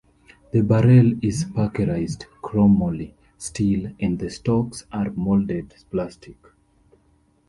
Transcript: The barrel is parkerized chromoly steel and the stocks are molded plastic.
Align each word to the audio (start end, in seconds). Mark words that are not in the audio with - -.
The 0.51 0.61
barrel 0.63 1.23
is 1.23 1.45
parkerized 1.45 2.25
chromoly 2.41 3.13
steel 3.37 3.91
and 3.99 4.17
the 4.17 4.31
stocks 4.31 4.87
are 4.91 5.11
molded 5.11 5.75
plastic. 5.91 6.37